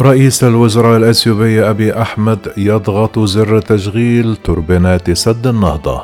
[0.00, 6.02] رئيس الوزراء الأثيوبي أبي أحمد يضغط زر تشغيل توربينات سد النهضة.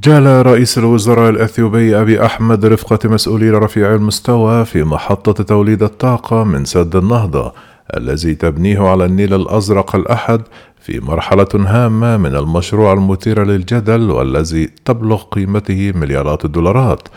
[0.00, 6.64] جال رئيس الوزراء الأثيوبي أبي أحمد رفقة مسؤولي رفيع المستوى في محطة توليد الطاقة من
[6.64, 7.52] سد النهضة.
[7.96, 10.42] الذي تبنيه على النيل الأزرق الأحد
[10.80, 17.08] في مرحلة هامة من المشروع المثير للجدل والذي تبلغ قيمته مليارات الدولارات.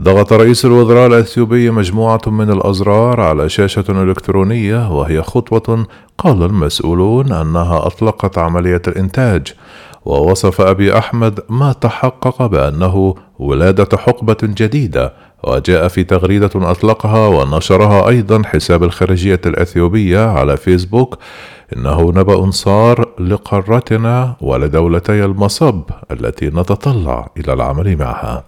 [0.00, 5.86] ضغط رئيس الوزراء الأثيوبي مجموعة من الأزرار على شاشة إلكترونية وهي خطوة
[6.18, 9.54] قال المسؤولون أنها أطلقت عملية الإنتاج.
[10.04, 15.12] ووصف أبي أحمد ما تحقق بأنه ولادة حقبة جديدة
[15.44, 21.18] وجاء في تغريدة أطلقها ونشرها أيضا حساب الخارجية الأثيوبية على فيسبوك
[21.76, 28.44] إنه نبأ صار لقارتنا ولدولتي المصب التي نتطلع إلى العمل معها.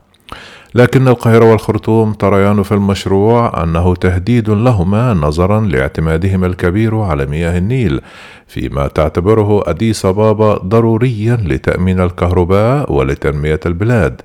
[0.74, 8.00] لكن القاهرة والخرطوم تريان في المشروع أنه تهديد لهما نظرا لاعتمادهما الكبير على مياه النيل
[8.46, 14.20] فيما تعتبره أديس أبابا ضروريا لتأمين الكهرباء ولتنمية البلاد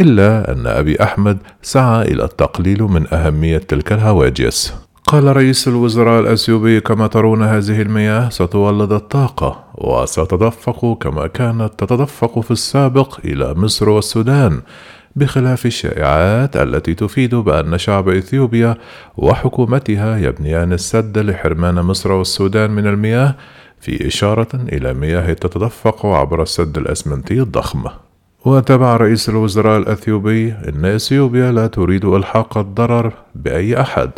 [0.00, 4.74] إلا أن أبي أحمد سعى إلى التقليل من أهمية تلك الهواجس.
[5.06, 12.50] قال رئيس الوزراء الأثيوبي كما ترون هذه المياه ستولد الطاقة وستتدفق كما كانت تتدفق في
[12.50, 14.60] السابق إلى مصر والسودان
[15.18, 18.76] بخلاف الشائعات التي تفيد بأن شعب إثيوبيا
[19.16, 23.34] وحكومتها يبنيان السد لحرمان مصر والسودان من المياه
[23.80, 27.84] في إشارة إلى مياه تتدفق عبر السد الأسمنتي الضخم.
[28.44, 34.10] وتابع رئيس الوزراء الأثيوبي أن إثيوبيا لا تريد إلحاق الضرر بأي أحد.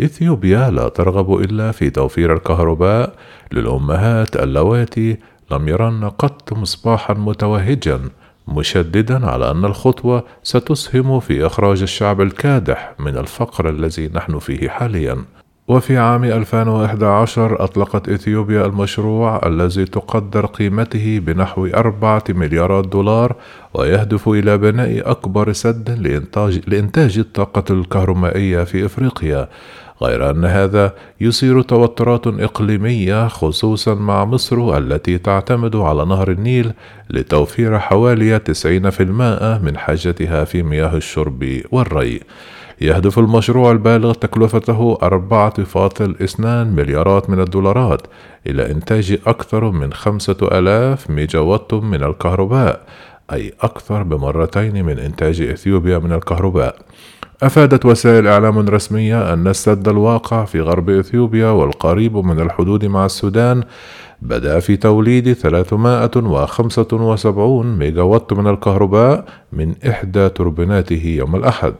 [0.00, 3.12] إثيوبيا لا ترغب إلا في توفير الكهرباء
[3.52, 5.16] للأمهات اللواتي
[5.50, 8.00] لم يرن قط مصباحا متوهجا.
[8.48, 15.24] مشددا على أن الخطوة ستسهم في إخراج الشعب الكادح من الفقر الذي نحن فيه حاليا.
[15.68, 23.36] وفي عام 2011 أطلقت إثيوبيا المشروع الذي تقدر قيمته بنحو أربعة مليارات دولار
[23.74, 29.48] ويهدف إلى بناء أكبر سد لإنتاج, لإنتاج الطاقة الكهرومائية في إفريقيا.
[30.02, 36.72] غير أن هذا يثير توترات إقليمية خصوصا مع مصر التي تعتمد على نهر النيل
[37.10, 39.00] لتوفير حوالي 90%
[39.64, 42.20] من حاجتها في مياه الشرب والري.
[42.80, 48.02] يهدف المشروع البالغ تكلفته 4.2 مليارات من الدولارات
[48.46, 52.80] إلى إنتاج أكثر من 5000 ميجا وات من الكهرباء
[53.32, 56.76] أي أكثر بمرتين من إنتاج إثيوبيا من الكهرباء.
[57.42, 63.62] أفادت وسائل إعلام رسمية أن السد الواقع في غرب إثيوبيا والقريب من الحدود مع السودان
[64.22, 71.74] بدأ في توليد 375 ميجا وات من الكهرباء من إحدى توربيناته يوم الأحد.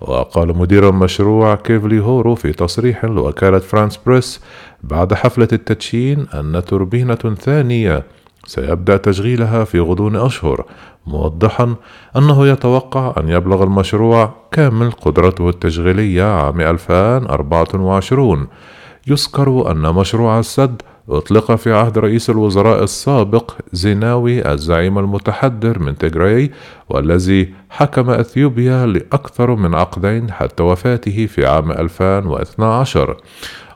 [0.00, 4.40] وقال مدير المشروع كيفلي هورو في تصريح لوكالة فرانس بريس
[4.82, 8.04] بعد حفلة التدشين أن توربينة ثانية
[8.46, 10.64] سيبدأ تشغيلها في غضون أشهر
[11.06, 11.74] موضحا
[12.16, 18.46] أنه يتوقع أن يبلغ المشروع كامل قدرته التشغيلية عام 2024
[19.06, 26.50] يذكر أن مشروع السد أطلق في عهد رئيس الوزراء السابق زيناوي الزعيم المتحدر من تيغراي
[26.88, 33.16] والذي حكم أثيوبيا لأكثر من عقدين حتى وفاته في عام 2012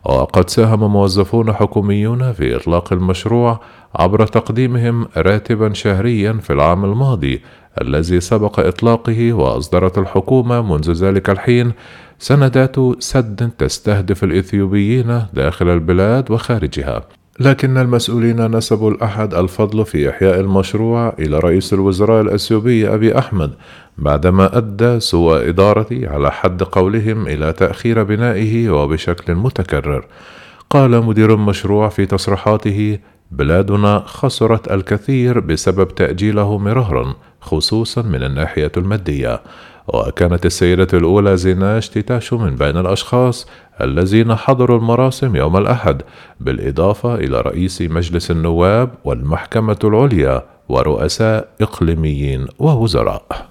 [0.05, 3.61] وقد ساهم موظفون حكوميون في إطلاق المشروع
[3.94, 7.43] عبر تقديمهم راتبا شهريا في العام الماضي
[7.81, 11.72] الذي سبق إطلاقه وأصدرت الحكومة منذ ذلك الحين
[12.19, 17.18] سندات سد تستهدف الإثيوبيين داخل البلاد وخارجها.
[17.41, 23.54] لكن المسؤولين نسبوا الأحد الفضل في إحياء المشروع إلى رئيس الوزراء الأثيوبي أبي أحمد
[23.99, 30.06] بعدما أدى سوء إدارته على حد قولهم إلى تأخير بنائه وبشكل متكرر.
[30.71, 32.99] قال مدير المشروع في تصريحاته
[33.31, 39.40] بلادنا خسرت الكثير بسبب تأجيله مرارا خصوصا من الناحية المادية.
[39.88, 43.46] وكانت السيدة الأولى زيناش تيتاشو من بين الأشخاص
[43.81, 46.02] الذين حضروا المراسم يوم الأحد
[46.40, 53.49] بالإضافة إلى رئيس مجلس النواب والمحكمة العليا ورؤساء إقليميين ووزراء.